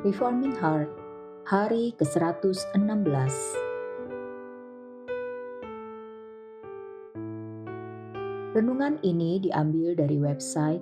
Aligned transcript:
Reforming 0.00 0.56
Heart, 0.56 0.88
hari 1.44 1.92
ke-116. 2.00 2.72
Renungan 8.56 8.96
ini 9.04 9.44
diambil 9.44 9.92
dari 9.92 10.16
website 10.16 10.80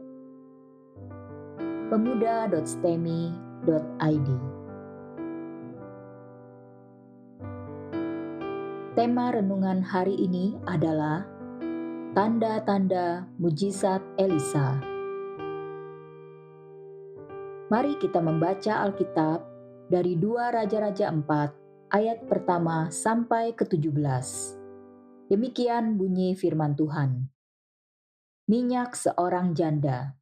pemuda.stemi.id. 1.91 4.29
Tema 8.95 9.27
renungan 9.35 9.83
hari 9.83 10.15
ini 10.15 10.55
adalah 10.71 11.27
Tanda-tanda 12.15 13.27
mujizat 13.43 13.99
Elisa. 14.15 14.88
Mari 17.69 18.01
kita 18.01 18.25
membaca 18.25 18.81
Alkitab 18.81 19.45
dari 19.93 20.17
dua 20.17 20.49
Raja-Raja 20.49 21.13
4 21.13 21.93
ayat 21.93 22.25
pertama 22.25 22.89
sampai 22.89 23.53
ke-17. 23.53 23.93
Demikian 25.29 26.01
bunyi 26.01 26.33
firman 26.33 26.73
Tuhan. 26.73 27.29
Minyak 28.49 28.97
seorang 28.97 29.53
janda. 29.53 30.17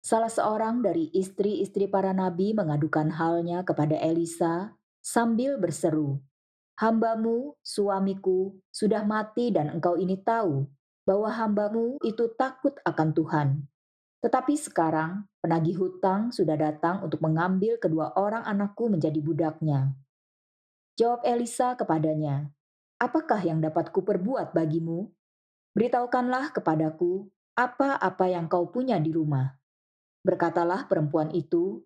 Salah 0.00 0.32
seorang 0.32 0.80
dari 0.80 1.12
istri-istri 1.12 1.84
para 1.92 2.16
nabi 2.16 2.56
mengadukan 2.56 3.12
halnya 3.12 3.60
kepada 3.60 4.00
Elisa 4.00 4.72
sambil 5.04 5.60
berseru, 5.60 6.24
Hambamu, 6.80 7.60
suamiku, 7.60 8.56
sudah 8.72 9.04
mati 9.04 9.52
dan 9.52 9.68
engkau 9.76 10.00
ini 10.00 10.16
tahu 10.16 10.64
bahwa 11.04 11.28
hambamu 11.28 12.00
itu 12.00 12.32
takut 12.40 12.72
akan 12.88 13.12
Tuhan. 13.12 13.48
Tetapi 14.20 14.54
sekarang 14.56 15.24
penagih 15.40 15.80
hutang 15.80 16.28
sudah 16.28 16.56
datang 16.56 17.00
untuk 17.00 17.24
mengambil 17.24 17.80
kedua 17.80 18.12
orang 18.16 18.44
anakku 18.44 18.92
menjadi 18.92 19.16
budaknya. 19.20 19.96
Jawab 21.00 21.24
Elisa 21.24 21.72
kepadanya, 21.76 22.52
Apakah 23.00 23.40
yang 23.40 23.64
dapat 23.64 23.88
kuperbuat 23.96 24.52
bagimu? 24.52 25.08
Beritahukanlah 25.72 26.52
kepadaku 26.52 27.32
apa-apa 27.56 28.28
yang 28.28 28.44
kau 28.44 28.68
punya 28.68 29.00
di 29.00 29.08
rumah. 29.08 29.56
Berkatalah 30.20 30.84
perempuan 30.84 31.32
itu, 31.32 31.80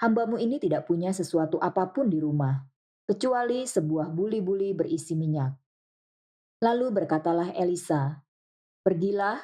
Hambamu 0.00 0.36
ini 0.40 0.56
tidak 0.56 0.88
punya 0.88 1.12
sesuatu 1.12 1.56
apa 1.60 1.92
pun 1.92 2.08
di 2.08 2.20
rumah, 2.20 2.56
kecuali 3.04 3.68
sebuah 3.68 4.12
buli-buli 4.12 4.72
berisi 4.72 5.12
minyak. 5.12 5.52
Lalu 6.60 7.04
berkatalah 7.04 7.52
Elisa, 7.52 8.16
Pergilah, 8.80 9.40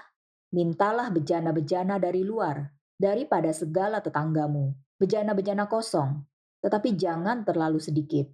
mintalah 0.52 1.08
bejana-bejana 1.08 1.98
dari 1.98 2.22
luar, 2.22 2.68
daripada 3.00 3.50
segala 3.50 3.98
tetanggamu, 3.98 4.76
bejana-bejana 5.00 5.66
kosong, 5.66 6.22
tetapi 6.62 6.94
jangan 6.94 7.42
terlalu 7.42 7.80
sedikit. 7.80 8.28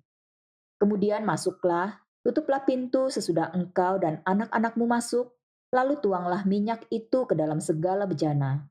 Kemudian 0.76 1.24
masuklah, 1.24 2.02
tutuplah 2.20 2.66
pintu 2.66 3.08
sesudah 3.08 3.54
engkau 3.54 3.96
dan 3.96 4.20
anak-anakmu 4.26 4.84
masuk, 4.84 5.32
lalu 5.70 5.96
tuanglah 6.02 6.44
minyak 6.44 6.84
itu 6.92 7.24
ke 7.24 7.34
dalam 7.38 7.62
segala 7.62 8.04
bejana. 8.04 8.66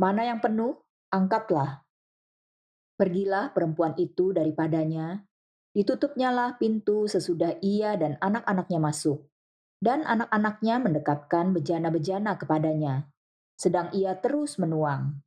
Mana 0.00 0.26
yang 0.26 0.40
penuh, 0.40 0.78
angkatlah. 1.12 1.84
Pergilah 2.94 3.50
perempuan 3.50 3.98
itu 3.98 4.30
daripadanya, 4.30 5.26
Ditutupnyalah 5.74 6.54
pintu 6.62 7.10
sesudah 7.10 7.58
ia 7.58 7.98
dan 7.98 8.14
anak-anaknya 8.22 8.78
masuk, 8.78 9.26
dan 9.84 10.00
anak-anaknya 10.08 10.80
mendekatkan 10.80 11.52
bejana-bejana 11.52 12.40
kepadanya, 12.40 13.12
sedang 13.52 13.92
ia 13.92 14.16
terus 14.16 14.56
menuang. 14.56 15.20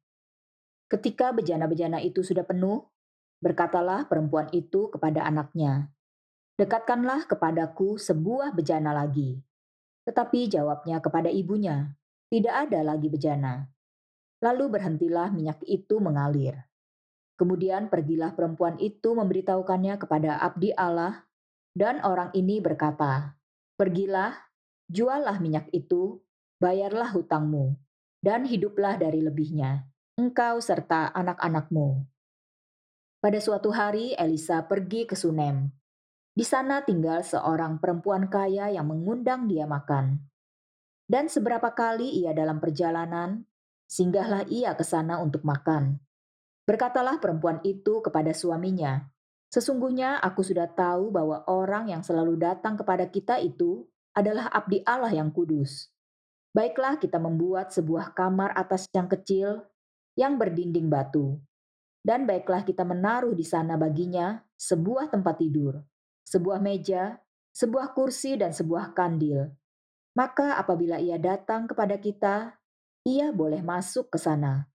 Ketika 0.90 1.30
bejana-bejana 1.30 2.02
itu 2.02 2.26
sudah 2.26 2.42
penuh, 2.42 2.90
berkatalah 3.38 4.10
perempuan 4.10 4.50
itu 4.50 4.90
kepada 4.90 5.30
anaknya, 5.30 5.94
"Dekatkanlah 6.58 7.30
kepadaku 7.30 8.02
sebuah 8.02 8.58
bejana 8.58 8.98
lagi." 8.98 9.38
Tetapi 10.10 10.50
jawabnya 10.50 11.06
kepada 11.06 11.30
ibunya, 11.30 11.94
"Tidak 12.34 12.50
ada 12.50 12.82
lagi 12.82 13.14
bejana." 13.14 13.70
Lalu 14.42 14.74
berhentilah 14.74 15.30
minyak 15.30 15.62
itu 15.70 16.02
mengalir. 16.02 16.66
Kemudian 17.38 17.94
pergilah 17.94 18.34
perempuan 18.34 18.82
itu 18.82 19.14
memberitahukannya 19.14 20.02
kepada 20.02 20.42
abdi 20.42 20.74
Allah, 20.74 21.30
dan 21.78 22.02
orang 22.02 22.34
ini 22.34 22.58
berkata, 22.58 23.37
"Pergilah, 23.78 24.34
juallah 24.90 25.38
minyak 25.38 25.70
itu, 25.72 26.20
bayarlah 26.58 27.14
hutangmu, 27.14 27.78
dan 28.20 28.44
hiduplah 28.44 28.98
dari 28.98 29.22
lebihnya, 29.22 29.86
engkau 30.18 30.58
serta 30.58 31.14
anak-anakmu." 31.14 32.04
Pada 33.18 33.40
suatu 33.42 33.74
hari, 33.74 34.14
Elisa 34.18 34.66
pergi 34.66 35.06
ke 35.10 35.14
Sunem. 35.18 35.70
Di 36.38 36.46
sana 36.46 36.86
tinggal 36.86 37.26
seorang 37.26 37.82
perempuan 37.82 38.30
kaya 38.30 38.70
yang 38.70 38.86
mengundang 38.86 39.50
dia 39.50 39.66
makan. 39.66 40.22
Dan 41.10 41.26
seberapa 41.26 41.74
kali 41.74 42.22
ia 42.22 42.38
dalam 42.38 42.62
perjalanan, 42.62 43.42
singgahlah 43.90 44.46
ia 44.52 44.78
ke 44.78 44.86
sana 44.86 45.18
untuk 45.18 45.42
makan. 45.42 45.98
Berkatalah 46.68 47.18
perempuan 47.18 47.64
itu 47.64 48.04
kepada 48.06 48.36
suaminya, 48.36 49.08
Sesungguhnya 49.48 50.20
aku 50.20 50.44
sudah 50.44 50.68
tahu 50.68 51.08
bahwa 51.10 51.48
orang 51.48 51.92
yang 51.92 52.04
selalu 52.04 52.36
datang 52.36 52.76
kepada 52.76 53.08
kita 53.08 53.40
itu 53.40 53.88
adalah 54.12 54.52
abdi 54.52 54.84
Allah 54.84 55.14
yang 55.14 55.32
kudus. 55.32 55.88
Baiklah 56.52 56.98
kita 57.00 57.22
membuat 57.22 57.72
sebuah 57.72 58.18
kamar 58.18 58.52
atas 58.58 58.90
yang 58.92 59.08
kecil 59.08 59.64
yang 60.18 60.36
berdinding 60.36 60.90
batu. 60.90 61.38
Dan 62.02 62.26
baiklah 62.26 62.66
kita 62.66 62.82
menaruh 62.82 63.36
di 63.36 63.46
sana 63.46 63.78
baginya 63.78 64.42
sebuah 64.58 65.12
tempat 65.14 65.38
tidur, 65.38 65.80
sebuah 66.26 66.58
meja, 66.58 67.20
sebuah 67.54 67.94
kursi 67.94 68.40
dan 68.40 68.52
sebuah 68.52 68.98
kandil. 68.98 69.54
Maka 70.18 70.58
apabila 70.58 70.98
ia 70.98 71.22
datang 71.22 71.70
kepada 71.70 72.02
kita, 72.02 72.58
ia 73.06 73.30
boleh 73.30 73.62
masuk 73.62 74.10
ke 74.10 74.18
sana. 74.18 74.66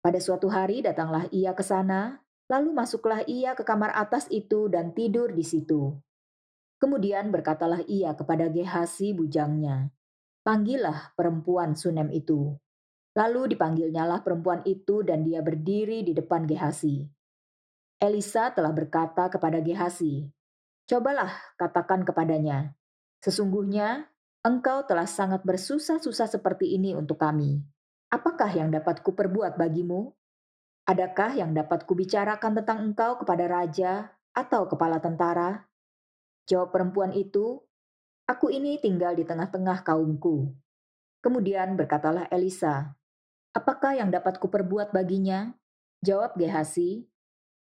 Pada 0.00 0.22
suatu 0.22 0.46
hari 0.46 0.80
datanglah 0.80 1.26
ia 1.34 1.52
ke 1.52 1.64
sana, 1.66 2.22
lalu 2.50 2.74
masuklah 2.74 3.22
ia 3.30 3.54
ke 3.54 3.62
kamar 3.62 3.94
atas 3.94 4.26
itu 4.34 4.66
dan 4.66 4.90
tidur 4.90 5.30
di 5.30 5.46
situ. 5.46 5.94
Kemudian 6.82 7.30
berkatalah 7.30 7.86
ia 7.86 8.12
kepada 8.18 8.50
Gehasi 8.50 9.14
bujangnya, 9.14 9.94
Panggillah 10.42 11.14
perempuan 11.14 11.78
Sunem 11.78 12.10
itu. 12.10 12.58
Lalu 13.14 13.54
dipanggilnyalah 13.54 14.26
perempuan 14.26 14.66
itu 14.66 15.06
dan 15.06 15.22
dia 15.22 15.44
berdiri 15.44 16.02
di 16.02 16.10
depan 16.10 16.48
Gehasi. 16.48 17.06
Elisa 18.02 18.50
telah 18.50 18.74
berkata 18.74 19.30
kepada 19.30 19.62
Gehasi, 19.62 20.26
Cobalah 20.90 21.30
katakan 21.54 22.02
kepadanya, 22.02 22.74
Sesungguhnya 23.22 24.10
engkau 24.42 24.82
telah 24.88 25.06
sangat 25.06 25.44
bersusah-susah 25.44 26.26
seperti 26.26 26.74
ini 26.74 26.96
untuk 26.96 27.20
kami 27.20 27.60
Apakah 28.10 28.50
yang 28.50 28.74
dapat 28.74 29.06
kuperbuat 29.06 29.54
bagimu? 29.54 30.10
Adakah 30.90 31.38
yang 31.38 31.54
dapat 31.54 31.86
kubicarakan 31.86 32.50
tentang 32.58 32.82
engkau 32.82 33.14
kepada 33.22 33.46
raja 33.46 34.10
atau 34.34 34.66
kepala 34.66 34.98
tentara? 34.98 35.70
Jawab 36.50 36.74
perempuan 36.74 37.14
itu, 37.14 37.62
Aku 38.26 38.50
ini 38.50 38.74
tinggal 38.82 39.14
di 39.14 39.22
tengah-tengah 39.22 39.86
kaumku. 39.86 40.50
Kemudian 41.22 41.78
berkatalah 41.78 42.26
Elisa, 42.34 42.90
Apakah 43.54 44.02
yang 44.02 44.10
dapat 44.10 44.42
kuperbuat 44.42 44.90
baginya? 44.90 45.54
Jawab 46.02 46.34
Gehasi, 46.34 47.06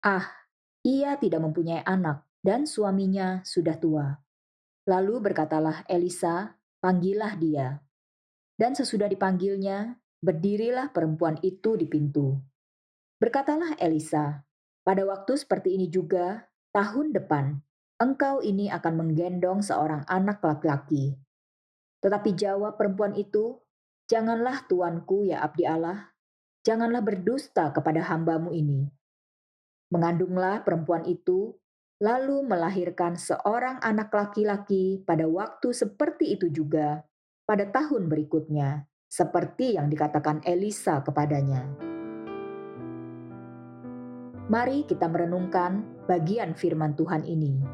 Ah, 0.04 0.28
ia 0.84 1.16
tidak 1.16 1.48
mempunyai 1.48 1.80
anak 1.80 2.28
dan 2.44 2.68
suaminya 2.68 3.40
sudah 3.40 3.80
tua. 3.80 4.20
Lalu 4.84 5.32
berkatalah 5.32 5.88
Elisa, 5.88 6.60
Panggillah 6.76 7.40
dia. 7.40 7.80
Dan 8.52 8.76
sesudah 8.76 9.08
dipanggilnya, 9.08 9.96
Berdirilah 10.20 10.92
perempuan 10.92 11.40
itu 11.40 11.80
di 11.80 11.88
pintu. 11.88 12.36
Berkatalah 13.24 13.80
Elisa, 13.80 14.44
pada 14.84 15.00
waktu 15.08 15.40
seperti 15.40 15.80
ini 15.80 15.88
juga, 15.88 16.44
tahun 16.76 17.16
depan, 17.16 17.56
engkau 17.96 18.44
ini 18.44 18.68
akan 18.68 19.00
menggendong 19.00 19.64
seorang 19.64 20.04
anak 20.04 20.44
laki-laki. 20.44 21.16
Tetapi 22.04 22.36
jawab 22.36 22.76
perempuan 22.76 23.16
itu, 23.16 23.64
Janganlah 24.04 24.68
tuanku 24.68 25.24
ya 25.24 25.40
abdi 25.40 25.64
Allah, 25.64 26.12
janganlah 26.60 27.00
berdusta 27.00 27.72
kepada 27.72 28.04
hambamu 28.04 28.52
ini. 28.52 28.84
Mengandunglah 29.88 30.60
perempuan 30.60 31.08
itu, 31.08 31.56
lalu 32.04 32.44
melahirkan 32.44 33.16
seorang 33.16 33.80
anak 33.80 34.12
laki-laki 34.12 35.00
pada 35.08 35.24
waktu 35.24 35.72
seperti 35.72 36.36
itu 36.36 36.52
juga, 36.52 37.00
pada 37.48 37.64
tahun 37.64 38.12
berikutnya 38.12 38.84
seperti 39.08 39.80
yang 39.80 39.88
dikatakan 39.88 40.44
Elisa 40.44 41.00
kepadanya. 41.00 41.93
Mari 44.44 44.84
kita 44.84 45.08
merenungkan 45.08 46.04
bagian 46.04 46.52
firman 46.52 46.92
Tuhan 46.92 47.24
ini. 47.24 47.64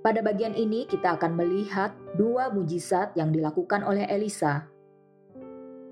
Pada 0.00 0.24
bagian 0.24 0.56
ini 0.56 0.88
kita 0.88 1.20
akan 1.20 1.36
melihat 1.36 1.92
dua 2.16 2.48
mujizat 2.48 3.12
yang 3.20 3.28
dilakukan 3.34 3.84
oleh 3.84 4.08
Elisa. 4.08 4.64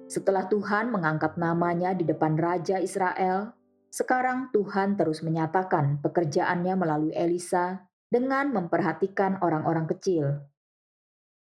Setelah 0.08 0.48
Tuhan 0.48 0.88
mengangkat 0.88 1.36
namanya 1.36 1.92
di 1.92 2.08
depan 2.08 2.40
Raja 2.40 2.80
Israel, 2.80 3.52
sekarang 3.92 4.48
Tuhan 4.48 4.96
terus 4.96 5.20
menyatakan 5.20 6.00
pekerjaannya 6.00 6.72
melalui 6.72 7.12
Elisa 7.12 7.84
dengan 8.08 8.48
memperhatikan 8.48 9.44
orang-orang 9.44 9.84
kecil. 9.92 10.53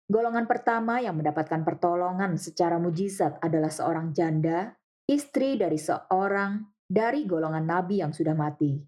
Golongan 0.07 0.48
pertama 0.48 1.04
yang 1.04 1.19
mendapatkan 1.19 1.68
pertolongan 1.68 2.39
secara 2.39 2.80
mujizat 2.80 3.44
adalah 3.44 3.68
seorang 3.68 4.15
janda, 4.15 4.71
istri 5.04 5.59
dari 5.59 5.75
seorang 5.75 6.63
dari 6.88 7.27
golongan 7.27 7.68
nabi 7.68 8.00
yang 8.00 8.15
sudah 8.15 8.31
mati. 8.31 8.80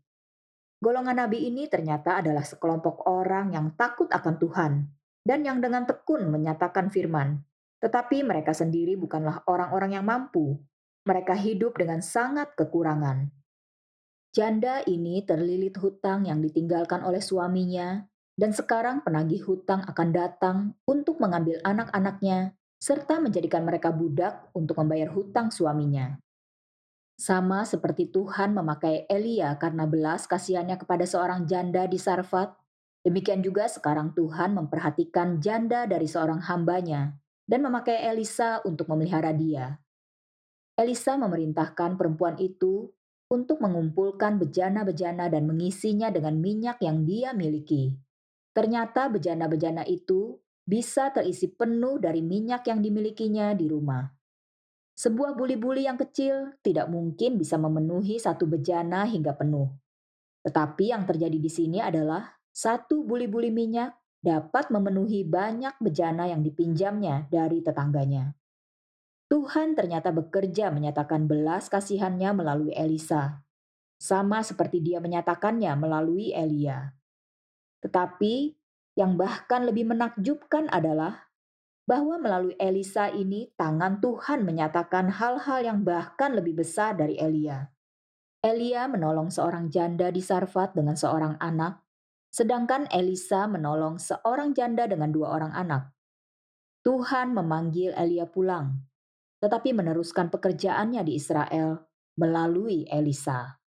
Golongan 0.79 1.19
nabi 1.19 1.51
ini 1.51 1.67
ternyata 1.67 2.23
adalah 2.23 2.47
sekelompok 2.47 3.03
orang 3.11 3.51
yang 3.51 3.75
takut 3.75 4.07
akan 4.07 4.35
Tuhan 4.39 4.71
dan 5.19 5.43
yang 5.43 5.59
dengan 5.59 5.83
tekun 5.83 6.31
menyatakan 6.31 6.87
firman. 6.87 7.43
Tetapi 7.83 8.23
mereka 8.23 8.55
sendiri 8.55 8.95
bukanlah 8.95 9.43
orang-orang 9.43 9.99
yang 9.99 10.07
mampu. 10.07 10.55
Mereka 11.03 11.35
hidup 11.35 11.75
dengan 11.75 11.99
sangat 11.99 12.55
kekurangan. 12.55 13.27
Janda 14.31 14.83
ini 14.87 15.19
terlilit 15.27 15.75
hutang 15.83 16.31
yang 16.31 16.39
ditinggalkan 16.39 17.03
oleh 17.03 17.19
suaminya, 17.19 18.07
dan 18.39 18.55
sekarang 18.55 19.03
penagih 19.03 19.43
hutang 19.43 19.83
akan 19.83 20.09
datang 20.15 20.57
untuk 20.87 21.19
mengambil 21.19 21.59
anak-anaknya 21.67 22.55
serta 22.79 23.19
menjadikan 23.19 23.67
mereka 23.67 23.91
budak 23.91 24.47
untuk 24.55 24.79
membayar 24.79 25.11
hutang 25.11 25.51
suaminya. 25.51 26.15
Sama 27.19 27.67
seperti 27.67 28.07
Tuhan 28.07 28.55
memakai 28.55 29.03
Elia 29.11 29.59
karena 29.59 29.83
belas 29.83 30.23
kasihannya 30.23 30.79
kepada 30.79 31.03
seorang 31.03 31.43
janda 31.43 31.83
di 31.83 31.99
Sarfat, 31.99 32.55
demikian 33.03 33.43
juga 33.43 33.67
sekarang 33.67 34.15
Tuhan 34.15 34.55
memperhatikan 34.55 35.43
janda 35.43 35.83
dari 35.83 36.07
seorang 36.07 36.39
hambanya 36.47 37.11
dan 37.43 37.59
memakai 37.59 38.07
Elisa 38.07 38.63
untuk 38.63 38.87
memelihara 38.87 39.35
dia. 39.35 39.75
Elisa 40.79 41.19
memerintahkan 41.19 41.99
perempuan 41.99 42.39
itu 42.39 42.87
untuk 43.27 43.59
mengumpulkan 43.59 44.39
bejana-bejana 44.39 45.27
dan 45.27 45.43
mengisinya 45.43 46.07
dengan 46.07 46.39
minyak 46.39 46.79
yang 46.79 47.03
dia 47.03 47.35
miliki. 47.35 47.99
Ternyata 48.51 49.07
bejana-bejana 49.07 49.85
itu 49.85 50.37
bisa 50.65 51.09
terisi 51.09 51.49
penuh 51.49 51.97
dari 51.97 52.21
minyak 52.21 52.65
yang 52.69 52.81
dimilikinya 52.81 53.57
di 53.57 53.65
rumah. 53.65 54.05
Sebuah 54.99 55.33
buli-buli 55.33 55.87
yang 55.87 55.95
kecil 55.95 56.59
tidak 56.59 56.91
mungkin 56.91 57.39
bisa 57.39 57.55
memenuhi 57.55 58.19
satu 58.19 58.45
bejana 58.45 59.07
hingga 59.07 59.31
penuh. 59.33 59.71
Tetapi 60.43 60.91
yang 60.91 61.07
terjadi 61.07 61.39
di 61.39 61.47
sini 61.47 61.79
adalah 61.79 62.27
satu 62.51 63.07
buli-buli 63.07 63.47
minyak 63.47 63.95
dapat 64.19 64.67
memenuhi 64.67 65.23
banyak 65.23 65.79
bejana 65.79 66.27
yang 66.27 66.43
dipinjamnya 66.43 67.31
dari 67.31 67.63
tetangganya. 67.63 68.35
Tuhan 69.31 69.77
ternyata 69.77 70.11
bekerja 70.11 70.73
menyatakan 70.73 71.29
belas 71.29 71.71
kasihannya 71.71 72.33
melalui 72.33 72.73
Elisa, 72.75 73.45
sama 73.95 74.43
seperti 74.43 74.83
dia 74.83 74.99
menyatakannya 74.99 75.69
melalui 75.79 76.35
Elia. 76.35 76.98
Tetapi 77.79 78.53
yang 78.99 79.15
bahkan 79.15 79.63
lebih 79.63 79.87
menakjubkan 79.87 80.67
adalah 80.67 81.29
bahwa 81.89 82.21
melalui 82.21 82.53
Elisa 82.61 83.09
ini 83.09 83.49
tangan 83.57 83.97
Tuhan 83.97 84.45
menyatakan 84.45 85.09
hal-hal 85.09 85.65
yang 85.65 85.81
bahkan 85.81 86.37
lebih 86.37 86.61
besar 86.61 86.93
dari 86.93 87.17
Elia. 87.17 87.65
Elia 88.45 88.85
menolong 88.85 89.33
seorang 89.33 89.73
janda 89.73 90.13
di 90.13 90.21
Sarfat 90.21 90.77
dengan 90.77 90.93
seorang 90.93 91.41
anak, 91.41 91.81
sedangkan 92.29 92.85
Elisa 92.93 93.49
menolong 93.49 93.97
seorang 93.97 94.53
janda 94.53 94.85
dengan 94.85 95.09
dua 95.09 95.33
orang 95.33 95.51
anak. 95.57 95.89
Tuhan 96.85 97.33
memanggil 97.33 97.91
Elia 97.97 98.29
pulang, 98.29 98.85
tetapi 99.41 99.73
meneruskan 99.73 100.29
pekerjaannya 100.29 101.01
di 101.03 101.17
Israel 101.17 101.89
melalui 102.15 102.85
Elisa. 102.87 103.59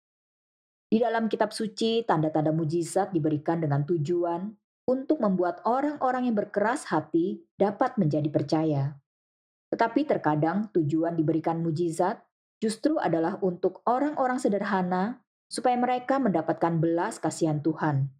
Di 0.91 0.99
dalam 0.99 1.31
kitab 1.31 1.55
suci, 1.55 2.03
tanda-tanda 2.03 2.51
mujizat 2.51 3.15
diberikan 3.15 3.63
dengan 3.63 3.87
tujuan 3.87 4.51
untuk 4.91 5.23
membuat 5.23 5.63
orang-orang 5.63 6.27
yang 6.27 6.35
berkeras 6.35 6.91
hati 6.91 7.47
dapat 7.55 7.95
menjadi 7.95 8.27
percaya. 8.27 8.99
Tetapi 9.71 10.03
terkadang 10.03 10.67
tujuan 10.75 11.15
diberikan 11.15 11.63
mujizat 11.63 12.19
justru 12.59 12.99
adalah 12.99 13.39
untuk 13.39 13.87
orang-orang 13.87 14.43
sederhana 14.43 15.23
supaya 15.47 15.79
mereka 15.79 16.19
mendapatkan 16.19 16.83
belas 16.83 17.23
kasihan 17.23 17.63
Tuhan. 17.63 18.11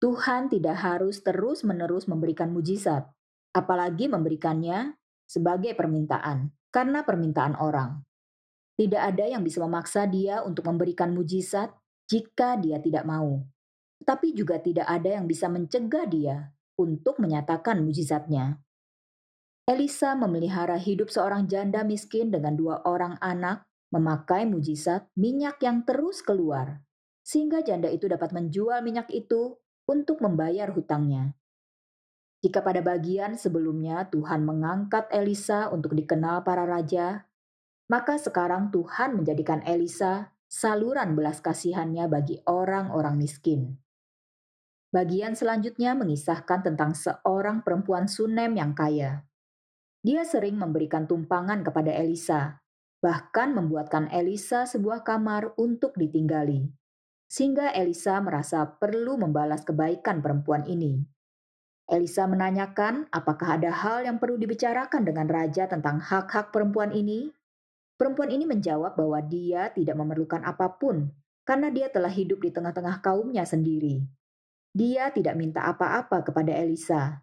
Tuhan 0.00 0.48
tidak 0.48 0.80
harus 0.80 1.20
terus-menerus 1.20 2.08
memberikan 2.08 2.56
mujizat, 2.56 3.04
apalagi 3.52 4.08
memberikannya 4.08 4.96
sebagai 5.28 5.76
permintaan, 5.76 6.56
karena 6.72 7.04
permintaan 7.04 7.60
orang. 7.60 8.00
Tidak 8.80 8.98
ada 8.98 9.28
yang 9.28 9.44
bisa 9.44 9.60
memaksa 9.60 10.08
dia 10.08 10.40
untuk 10.40 10.64
memberikan 10.72 11.12
mujizat 11.12 11.81
jika 12.12 12.60
dia 12.60 12.76
tidak 12.76 13.08
mau 13.08 13.40
tetapi 14.02 14.34
juga 14.34 14.58
tidak 14.58 14.90
ada 14.90 15.14
yang 15.14 15.30
bisa 15.30 15.46
mencegah 15.46 16.10
dia 16.10 16.50
untuk 16.74 17.22
menyatakan 17.22 17.78
mujizatnya. 17.86 18.58
Elisa 19.62 20.18
memelihara 20.18 20.74
hidup 20.74 21.06
seorang 21.06 21.46
janda 21.46 21.86
miskin 21.86 22.34
dengan 22.34 22.58
dua 22.58 22.82
orang 22.82 23.14
anak, 23.22 23.62
memakai 23.94 24.42
mujizat 24.42 25.06
minyak 25.14 25.62
yang 25.62 25.86
terus 25.86 26.18
keluar, 26.18 26.82
sehingga 27.22 27.62
janda 27.62 27.86
itu 27.86 28.10
dapat 28.10 28.34
menjual 28.34 28.82
minyak 28.82 29.06
itu 29.14 29.54
untuk 29.86 30.18
membayar 30.18 30.74
hutangnya. 30.74 31.38
Jika 32.42 32.58
pada 32.58 32.82
bagian 32.82 33.38
sebelumnya 33.38 34.10
Tuhan 34.10 34.42
mengangkat 34.42 35.14
Elisa 35.14 35.70
untuk 35.70 35.94
dikenal 35.94 36.42
para 36.42 36.66
raja, 36.66 37.22
maka 37.86 38.18
sekarang 38.18 38.74
Tuhan 38.74 39.14
menjadikan 39.14 39.62
Elisa 39.62 40.31
saluran 40.52 41.16
belas 41.16 41.40
kasihannya 41.40 42.12
bagi 42.12 42.36
orang-orang 42.44 43.16
miskin. 43.16 43.80
Bagian 44.92 45.32
selanjutnya 45.32 45.96
mengisahkan 45.96 46.60
tentang 46.60 46.92
seorang 46.92 47.64
perempuan 47.64 48.04
Sunem 48.04 48.52
yang 48.60 48.76
kaya. 48.76 49.24
Dia 50.04 50.28
sering 50.28 50.60
memberikan 50.60 51.08
tumpangan 51.08 51.64
kepada 51.64 51.96
Elisa, 51.96 52.60
bahkan 53.00 53.56
membuatkan 53.56 54.12
Elisa 54.12 54.68
sebuah 54.68 55.00
kamar 55.00 55.56
untuk 55.56 55.96
ditinggali. 55.96 56.68
Sehingga 57.32 57.72
Elisa 57.72 58.20
merasa 58.20 58.68
perlu 58.68 59.16
membalas 59.16 59.64
kebaikan 59.64 60.20
perempuan 60.20 60.68
ini. 60.68 61.00
Elisa 61.88 62.28
menanyakan 62.28 63.08
apakah 63.08 63.56
ada 63.56 63.72
hal 63.72 64.04
yang 64.04 64.20
perlu 64.20 64.36
dibicarakan 64.36 65.08
dengan 65.08 65.32
raja 65.32 65.64
tentang 65.64 65.96
hak-hak 65.96 66.52
perempuan 66.52 66.92
ini. 66.92 67.32
Perempuan 68.02 68.34
ini 68.34 68.42
menjawab 68.50 68.98
bahwa 68.98 69.22
dia 69.22 69.70
tidak 69.70 69.94
memerlukan 69.94 70.42
apa 70.42 70.74
pun 70.74 71.06
karena 71.46 71.70
dia 71.70 71.86
telah 71.86 72.10
hidup 72.10 72.42
di 72.42 72.50
tengah-tengah 72.50 72.98
kaumnya 72.98 73.46
sendiri. 73.46 74.02
Dia 74.74 75.14
tidak 75.14 75.38
minta 75.38 75.62
apa-apa 75.70 76.26
kepada 76.26 76.50
Elisa, 76.50 77.22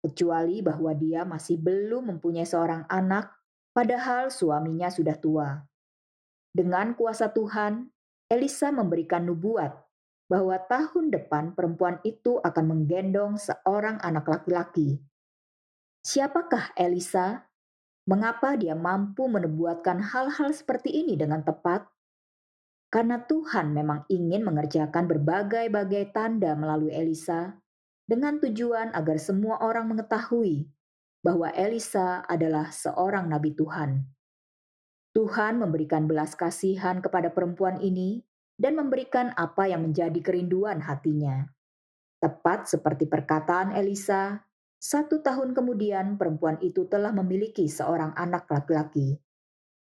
kecuali 0.00 0.64
bahwa 0.64 0.96
dia 0.96 1.28
masih 1.28 1.60
belum 1.60 2.16
mempunyai 2.16 2.48
seorang 2.48 2.88
anak, 2.88 3.36
padahal 3.76 4.32
suaminya 4.32 4.88
sudah 4.88 5.12
tua. 5.20 5.60
Dengan 6.56 6.96
kuasa 6.96 7.28
Tuhan, 7.28 7.92
Elisa 8.24 8.72
memberikan 8.72 9.28
nubuat 9.28 9.76
bahwa 10.24 10.56
tahun 10.56 11.12
depan 11.12 11.52
perempuan 11.52 12.00
itu 12.00 12.40
akan 12.40 12.64
menggendong 12.72 13.36
seorang 13.36 14.00
anak 14.00 14.24
laki-laki. 14.24 15.04
Siapakah 16.00 16.72
Elisa? 16.80 17.44
Mengapa 18.04 18.52
dia 18.60 18.76
mampu 18.76 19.24
menubuatkan 19.32 19.96
hal-hal 19.96 20.52
seperti 20.52 20.92
ini 20.92 21.16
dengan 21.16 21.40
tepat? 21.40 21.88
Karena 22.92 23.24
Tuhan 23.24 23.72
memang 23.72 24.04
ingin 24.12 24.44
mengerjakan 24.44 25.08
berbagai-bagai 25.08 26.12
tanda 26.12 26.52
melalui 26.52 26.92
Elisa 26.92 27.56
dengan 28.04 28.36
tujuan 28.44 28.92
agar 28.92 29.16
semua 29.16 29.56
orang 29.64 29.88
mengetahui 29.88 30.68
bahwa 31.24 31.48
Elisa 31.56 32.20
adalah 32.28 32.68
seorang 32.68 33.32
nabi 33.32 33.56
Tuhan. 33.56 34.04
Tuhan 35.16 35.56
memberikan 35.56 36.04
belas 36.04 36.36
kasihan 36.36 37.00
kepada 37.00 37.32
perempuan 37.32 37.80
ini 37.80 38.20
dan 38.60 38.76
memberikan 38.76 39.32
apa 39.32 39.64
yang 39.64 39.88
menjadi 39.88 40.20
kerinduan 40.20 40.84
hatinya. 40.84 41.48
Tepat 42.20 42.68
seperti 42.68 43.08
perkataan 43.08 43.72
Elisa, 43.72 44.44
satu 44.84 45.24
tahun 45.24 45.56
kemudian 45.56 46.20
perempuan 46.20 46.60
itu 46.60 46.84
telah 46.84 47.08
memiliki 47.08 47.64
seorang 47.72 48.12
anak 48.20 48.44
laki-laki. 48.52 49.16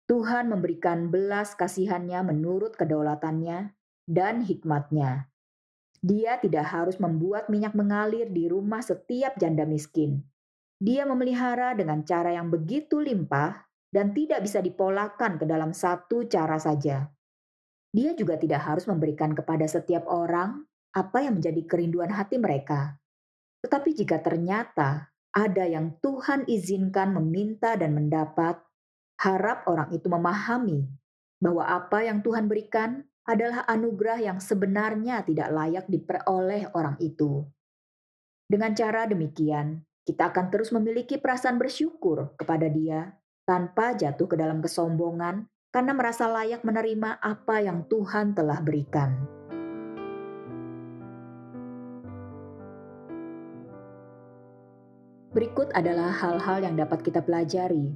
Tuhan 0.06 0.54
memberikan 0.54 1.10
belas 1.10 1.58
kasihannya 1.58 2.22
menurut 2.22 2.78
kedaulatannya 2.78 3.74
dan 4.06 4.46
hikmatnya. 4.46 5.34
Dia 6.06 6.38
tidak 6.38 6.70
harus 6.70 7.02
membuat 7.02 7.50
minyak 7.50 7.74
mengalir 7.74 8.30
di 8.30 8.46
rumah 8.46 8.86
setiap 8.86 9.34
janda 9.42 9.66
miskin. 9.66 10.22
Dia 10.78 11.10
memelihara 11.10 11.74
dengan 11.74 12.06
cara 12.06 12.38
yang 12.38 12.54
begitu 12.54 13.02
limpah 13.02 13.66
dan 13.90 14.14
tidak 14.14 14.46
bisa 14.46 14.62
dipolakan 14.62 15.42
ke 15.42 15.50
dalam 15.50 15.74
satu 15.74 16.30
cara 16.30 16.62
saja. 16.62 17.10
Dia 17.90 18.14
juga 18.14 18.38
tidak 18.38 18.62
harus 18.62 18.86
memberikan 18.86 19.34
kepada 19.34 19.66
setiap 19.66 20.06
orang 20.06 20.70
apa 20.94 21.26
yang 21.26 21.42
menjadi 21.42 21.66
kerinduan 21.66 22.14
hati 22.14 22.38
mereka. 22.38 23.02
Tetapi 23.64 23.90
jika 23.96 24.20
ternyata 24.20 25.08
ada 25.34 25.66
yang 25.66 25.98
Tuhan 26.04 26.46
izinkan 26.46 27.16
meminta 27.16 27.74
dan 27.80 27.96
mendapat, 27.96 28.60
harap 29.24 29.64
orang 29.72 29.90
itu 29.96 30.12
memahami 30.12 30.86
bahwa 31.40 31.64
apa 31.64 32.04
yang 32.04 32.20
Tuhan 32.20 32.52
berikan 32.52 33.08
adalah 33.24 33.64
anugerah 33.72 34.20
yang 34.20 34.38
sebenarnya 34.44 35.24
tidak 35.24 35.48
layak 35.48 35.86
diperoleh 35.88 36.68
orang 36.76 37.00
itu. 37.00 37.48
Dengan 38.44 38.76
cara 38.76 39.08
demikian, 39.08 39.80
kita 40.04 40.36
akan 40.36 40.52
terus 40.52 40.76
memiliki 40.76 41.16
perasaan 41.16 41.56
bersyukur 41.56 42.36
kepada 42.36 42.68
Dia 42.68 43.16
tanpa 43.48 43.96
jatuh 43.96 44.28
ke 44.28 44.36
dalam 44.36 44.60
kesombongan 44.60 45.48
karena 45.72 45.92
merasa 45.96 46.28
layak 46.28 46.62
menerima 46.68 47.18
apa 47.24 47.64
yang 47.64 47.88
Tuhan 47.88 48.36
telah 48.36 48.60
berikan. 48.60 49.43
Berikut 55.34 55.74
adalah 55.74 56.14
hal-hal 56.14 56.62
yang 56.62 56.78
dapat 56.78 57.02
kita 57.02 57.26
pelajari. 57.26 57.90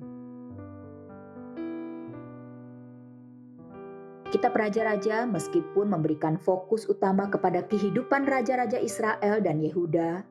Kitab 4.34 4.58
Raja-Raja 4.58 5.30
meskipun 5.30 5.88
memberikan 5.88 6.42
fokus 6.42 6.90
utama 6.90 7.30
kepada 7.30 7.64
kehidupan 7.70 8.26
Raja-Raja 8.26 8.82
Israel 8.82 9.40
dan 9.40 9.62
Yehuda, 9.62 10.26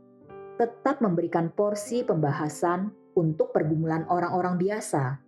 tetap 0.59 0.99
memberikan 0.99 1.55
porsi 1.55 2.03
pembahasan 2.03 2.91
untuk 3.15 3.55
pergumulan 3.55 4.03
orang-orang 4.11 4.59
biasa. 4.59 5.23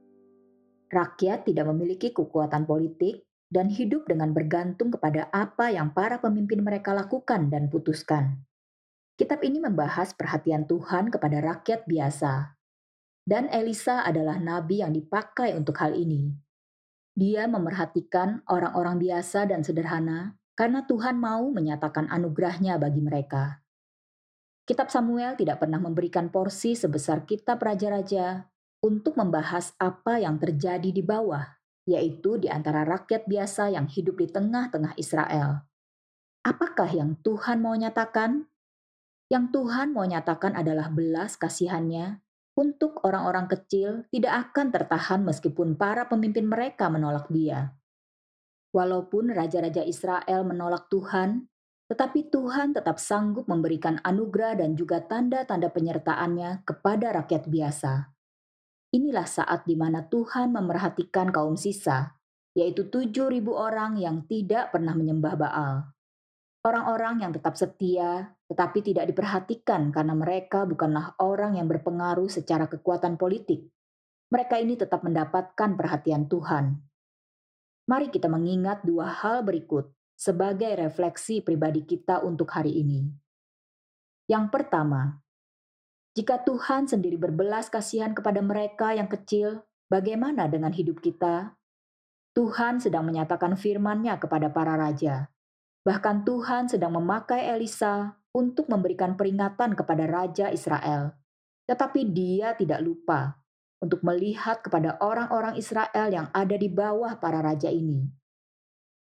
Rakyat 0.90 1.47
tidak 1.47 1.64
memiliki 1.70 2.11
kekuatan 2.11 2.66
politik 2.66 3.23
dan 3.49 3.70
hidup 3.70 4.04
dengan 4.11 4.35
bergantung 4.35 4.90
kepada 4.92 5.30
apa 5.30 5.70
yang 5.70 5.94
para 5.94 6.18
pemimpin 6.18 6.61
mereka 6.61 6.90
lakukan 6.90 7.49
dan 7.49 7.70
putuskan. 7.70 8.48
Kitab 9.18 9.42
ini 9.42 9.58
membahas 9.58 10.14
perhatian 10.14 10.70
Tuhan 10.70 11.10
kepada 11.10 11.42
rakyat 11.42 11.90
biasa. 11.90 12.54
Dan 13.26 13.50
Elisa 13.50 14.06
adalah 14.06 14.38
nabi 14.38 14.78
yang 14.78 14.94
dipakai 14.94 15.58
untuk 15.58 15.75
hal 15.82 15.98
ini. 15.98 16.38
Dia 17.18 17.50
memerhatikan 17.50 18.46
orang-orang 18.46 19.02
biasa 19.02 19.50
dan 19.50 19.66
sederhana 19.66 20.38
karena 20.54 20.87
Tuhan 20.87 21.18
mau 21.18 21.50
menyatakan 21.50 22.06
anugerahnya 22.06 22.78
bagi 22.78 23.02
mereka. 23.02 23.58
Kitab 24.62 24.87
Samuel 24.87 25.34
tidak 25.34 25.66
pernah 25.66 25.82
memberikan 25.82 26.30
porsi 26.30 26.78
sebesar 26.78 27.26
kitab 27.26 27.58
raja-raja 27.58 28.46
untuk 28.87 29.18
membahas 29.18 29.75
apa 29.82 30.22
yang 30.22 30.38
terjadi 30.38 30.94
di 30.94 31.02
bawah, 31.02 31.58
yaitu 31.90 32.38
di 32.38 32.46
antara 32.46 32.87
rakyat 32.87 33.26
biasa 33.26 33.75
yang 33.75 33.90
hidup 33.90 34.14
di 34.22 34.30
tengah-tengah 34.30 34.94
Israel. 34.94 35.66
Apakah 36.46 36.87
yang 36.94 37.18
Tuhan 37.26 37.58
mau 37.58 37.75
nyatakan? 37.75 38.46
Yang 39.28 39.61
Tuhan 39.61 39.92
mau 39.92 40.08
nyatakan 40.08 40.56
adalah 40.56 40.88
belas 40.88 41.37
kasihannya 41.37 42.25
untuk 42.56 43.04
orang-orang 43.04 43.44
kecil 43.47 44.08
tidak 44.08 44.50
akan 44.50 44.73
tertahan 44.73 45.20
meskipun 45.20 45.76
para 45.76 46.08
pemimpin 46.08 46.49
mereka 46.49 46.88
menolak 46.88 47.28
dia. 47.28 47.76
Walaupun 48.73 49.32
raja-raja 49.32 49.85
Israel 49.85 50.49
menolak 50.49 50.88
Tuhan, 50.88 51.44
tetapi 51.88 52.28
Tuhan 52.28 52.76
tetap 52.76 53.00
sanggup 53.00 53.49
memberikan 53.49 54.00
anugerah 54.04 54.61
dan 54.61 54.76
juga 54.76 55.00
tanda-tanda 55.00 55.73
penyertaannya 55.73 56.64
kepada 56.68 57.16
rakyat 57.20 57.49
biasa. 57.49 58.12
Inilah 58.92 59.28
saat 59.28 59.68
di 59.68 59.76
mana 59.76 60.04
Tuhan 60.04 60.52
memerhatikan 60.52 61.28
kaum 61.32 61.56
sisa, 61.56 62.16
yaitu 62.56 62.88
tujuh 62.88 63.28
ribu 63.28 63.56
orang 63.56 64.00
yang 64.00 64.25
tidak 64.25 64.73
pernah 64.73 64.97
menyembah 64.97 65.35
Baal. 65.37 65.75
Orang-orang 66.67 67.23
yang 67.23 67.31
tetap 67.31 67.55
setia, 67.55 68.35
tetapi 68.50 68.83
tidak 68.83 69.07
diperhatikan 69.15 69.95
karena 69.95 70.15
mereka 70.19 70.67
bukanlah 70.67 71.15
orang 71.23 71.55
yang 71.55 71.71
berpengaruh 71.71 72.27
secara 72.27 72.67
kekuatan 72.67 73.15
politik. 73.15 73.71
Mereka 74.29 74.59
ini 74.61 74.75
tetap 74.75 75.07
mendapatkan 75.07 75.79
perhatian 75.79 76.27
Tuhan. 76.27 76.77
Mari 77.88 78.12
kita 78.12 78.29
mengingat 78.29 78.85
dua 78.85 79.09
hal 79.09 79.47
berikut 79.47 79.88
sebagai 80.19 80.75
refleksi 80.77 81.41
pribadi 81.41 81.87
kita 81.87 82.21
untuk 82.27 82.50
hari 82.53 82.75
ini. 82.75 83.07
Yang 84.29 84.53
pertama, 84.53 85.25
jika 86.19 86.43
Tuhan 86.43 86.91
sendiri 86.91 87.15
berbelas 87.15 87.71
kasihan 87.71 88.12
kepada 88.12 88.43
mereka 88.43 88.93
yang 88.93 89.07
kecil, 89.07 89.62
bagaimana 89.87 90.50
dengan 90.50 90.75
hidup 90.75 90.99
kita? 90.99 91.55
Tuhan 92.35 92.83
sedang 92.83 93.07
menyatakan 93.07 93.55
firman-Nya 93.55 94.19
kepada 94.19 94.50
para 94.50 94.75
raja. 94.75 95.31
Bahkan 95.88 96.28
Tuhan 96.28 96.68
sedang 96.68 97.00
memakai 97.00 97.49
Elisa 97.49 98.12
untuk 98.37 98.68
memberikan 98.68 99.16
peringatan 99.16 99.73
kepada 99.73 100.04
Raja 100.04 100.52
Israel. 100.52 101.16
Tetapi 101.64 102.12
dia 102.12 102.52
tidak 102.52 102.85
lupa 102.85 103.40
untuk 103.80 104.04
melihat 104.04 104.61
kepada 104.61 105.00
orang-orang 105.00 105.57
Israel 105.57 106.12
yang 106.12 106.28
ada 106.37 106.57
di 106.61 106.68
bawah 106.68 107.16
para 107.16 107.40
raja 107.40 107.73
ini. 107.73 108.04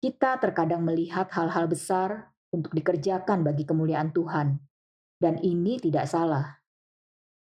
Kita 0.03 0.43
terkadang 0.43 0.83
melihat 0.83 1.31
hal-hal 1.31 1.71
besar 1.71 2.35
untuk 2.51 2.75
dikerjakan 2.75 3.47
bagi 3.47 3.62
kemuliaan 3.62 4.11
Tuhan, 4.11 4.59
dan 5.23 5.39
ini 5.39 5.79
tidak 5.79 6.11
salah. 6.11 6.59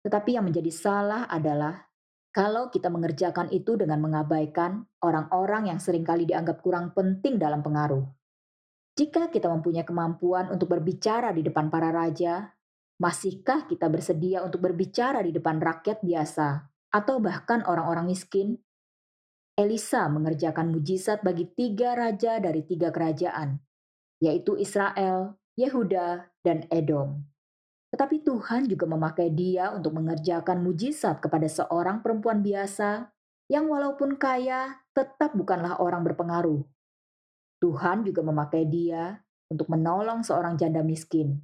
Tetapi 0.02 0.35
yang 0.35 0.50
menjadi 0.50 0.73
salah 0.75 1.30
adalah 1.30 1.87
kalau 2.35 2.75
kita 2.75 2.90
mengerjakan 2.90 3.54
itu 3.54 3.78
dengan 3.78 4.02
mengabaikan 4.02 4.83
orang-orang 4.99 5.71
yang 5.71 5.78
sering 5.78 6.02
kali 6.02 6.26
dianggap 6.26 6.59
kurang 6.59 6.90
penting 6.90 7.38
dalam 7.38 7.62
pengaruh. 7.62 8.17
Jika 8.99 9.31
kita 9.31 9.47
mempunyai 9.47 9.87
kemampuan 9.87 10.50
untuk 10.50 10.75
berbicara 10.75 11.31
di 11.31 11.47
depan 11.47 11.71
para 11.71 11.95
raja, 11.95 12.50
masihkah 12.99 13.71
kita 13.71 13.87
bersedia 13.87 14.43
untuk 14.43 14.67
berbicara 14.67 15.23
di 15.23 15.31
depan 15.31 15.62
rakyat 15.62 16.02
biasa 16.02 16.67
atau 16.90 17.23
bahkan 17.23 17.62
orang-orang 17.62 18.11
miskin? 18.11 18.59
Elisa 19.55 20.11
mengerjakan 20.11 20.75
mujizat 20.75 21.23
bagi 21.23 21.47
tiga 21.47 21.95
raja 21.95 22.43
dari 22.43 22.67
tiga 22.67 22.90
kerajaan, 22.90 23.62
yaitu 24.19 24.59
Israel, 24.59 25.38
Yehuda, 25.55 26.35
dan 26.43 26.67
Edom. 26.67 27.23
Tetapi 27.95 28.26
Tuhan 28.26 28.67
juga 28.67 28.90
memakai 28.90 29.31
dia 29.31 29.71
untuk 29.71 29.95
mengerjakan 29.95 30.59
mujizat 30.59 31.23
kepada 31.23 31.47
seorang 31.47 32.02
perempuan 32.02 32.43
biasa 32.43 33.14
yang 33.47 33.71
walaupun 33.71 34.19
kaya 34.19 34.83
tetap 34.90 35.38
bukanlah 35.38 35.78
orang 35.78 36.02
berpengaruh. 36.02 36.67
Tuhan 37.59 38.07
juga 38.07 38.23
memakai 38.23 38.67
dia 38.71 39.19
untuk 39.50 39.67
menolong 39.71 40.23
seorang 40.23 40.55
janda 40.55 40.85
miskin. 40.87 41.43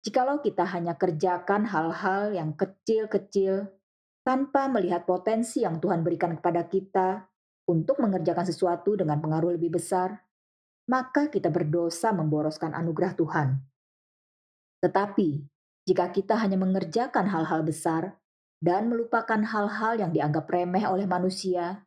Jikalau 0.00 0.40
kita 0.40 0.64
hanya 0.64 0.96
kerjakan 0.96 1.68
hal-hal 1.68 2.32
yang 2.32 2.56
kecil-kecil 2.56 3.68
tanpa 4.24 4.66
melihat 4.72 5.04
potensi 5.04 5.60
yang 5.60 5.76
Tuhan 5.78 6.00
berikan 6.00 6.32
kepada 6.40 6.64
kita 6.66 7.28
untuk 7.68 8.00
mengerjakan 8.00 8.48
sesuatu 8.48 8.96
dengan 8.96 9.20
pengaruh 9.20 9.54
lebih 9.54 9.76
besar, 9.76 10.24
maka 10.88 11.28
kita 11.28 11.52
berdosa 11.52 12.10
memboroskan 12.10 12.72
anugerah 12.74 13.12
Tuhan. 13.14 13.48
Tetapi, 14.80 15.30
jika 15.84 16.08
kita 16.10 16.34
hanya 16.40 16.56
mengerjakan 16.56 17.28
hal-hal 17.28 17.60
besar 17.62 18.16
dan 18.58 18.88
melupakan 18.88 19.38
hal-hal 19.38 20.00
yang 20.00 20.10
dianggap 20.10 20.48
remeh 20.48 20.88
oleh 20.88 21.04
manusia, 21.04 21.84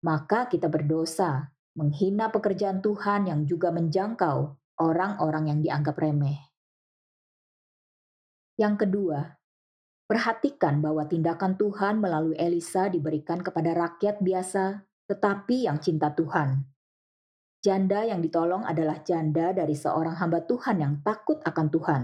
maka 0.00 0.48
kita 0.48 0.72
berdosa 0.72 1.52
menghina 1.80 2.28
pekerjaan 2.28 2.84
Tuhan 2.84 3.32
yang 3.32 3.48
juga 3.48 3.72
menjangkau 3.72 4.52
orang-orang 4.84 5.48
yang 5.48 5.58
dianggap 5.64 5.96
remeh. 5.96 6.36
Yang 8.60 8.84
kedua, 8.84 9.40
perhatikan 10.04 10.84
bahwa 10.84 11.08
tindakan 11.08 11.56
Tuhan 11.56 11.96
melalui 11.96 12.36
Elisa 12.36 12.92
diberikan 12.92 13.40
kepada 13.40 13.72
rakyat 13.72 14.20
biasa, 14.20 14.84
tetapi 15.08 15.64
yang 15.64 15.80
cinta 15.80 16.12
Tuhan. 16.12 16.68
Janda 17.64 18.04
yang 18.04 18.20
ditolong 18.20 18.68
adalah 18.68 19.00
janda 19.00 19.56
dari 19.56 19.72
seorang 19.72 20.20
hamba 20.20 20.44
Tuhan 20.44 20.80
yang 20.84 20.94
takut 21.00 21.40
akan 21.40 21.66
Tuhan. 21.72 22.02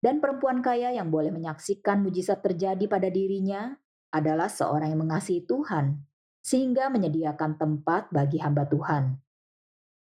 Dan 0.00 0.20
perempuan 0.20 0.64
kaya 0.64 0.92
yang 0.96 1.12
boleh 1.12 1.32
menyaksikan 1.32 2.00
mujizat 2.04 2.40
terjadi 2.44 2.84
pada 2.88 3.08
dirinya 3.08 3.72
adalah 4.12 4.48
seorang 4.48 4.92
yang 4.92 5.04
mengasihi 5.04 5.44
Tuhan 5.48 6.04
sehingga 6.46 6.86
menyediakan 6.94 7.58
tempat 7.58 8.14
bagi 8.14 8.38
hamba 8.38 8.70
Tuhan. 8.70 9.18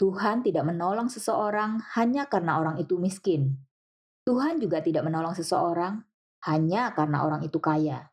Tuhan 0.01 0.41
tidak 0.41 0.65
menolong 0.65 1.05
seseorang 1.05 1.77
hanya 1.93 2.25
karena 2.25 2.57
orang 2.57 2.81
itu 2.81 2.97
miskin. 2.97 3.61
Tuhan 4.25 4.57
juga 4.57 4.81
tidak 4.81 5.05
menolong 5.05 5.37
seseorang 5.37 6.01
hanya 6.49 6.89
karena 6.97 7.21
orang 7.21 7.45
itu 7.45 7.61
kaya. 7.61 8.09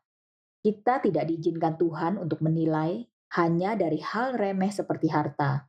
Kita 0.61 1.01
tidak 1.01 1.25
diizinkan 1.33 1.81
Tuhan 1.81 2.21
untuk 2.21 2.45
menilai 2.45 3.09
hanya 3.33 3.73
dari 3.73 3.97
hal 3.97 4.37
remeh 4.37 4.69
seperti 4.69 5.09
harta. 5.09 5.65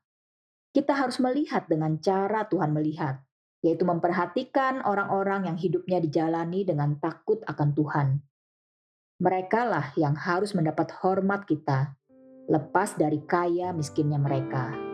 Kita 0.77 0.93
harus 0.93 1.17
melihat 1.25 1.65
dengan 1.73 1.97
cara 2.05 2.45
Tuhan 2.45 2.77
melihat, 2.77 3.25
yaitu 3.65 3.89
memperhatikan 3.89 4.85
orang-orang 4.85 5.49
yang 5.49 5.57
hidupnya 5.57 6.05
dijalani 6.05 6.69
dengan 6.69 7.01
takut 7.01 7.41
akan 7.49 7.73
Tuhan. 7.73 8.09
Merekalah 9.23 9.97
yang 9.97 10.19
harus 10.19 10.53
mendapat 10.53 10.93
hormat 11.01 11.49
kita, 11.49 11.97
lepas 12.53 13.01
dari 13.01 13.25
kaya 13.25 13.73
miskinnya 13.73 14.21
mereka. 14.21 14.92